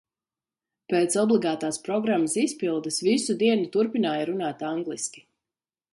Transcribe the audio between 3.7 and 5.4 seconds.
turpināja runāt angliski.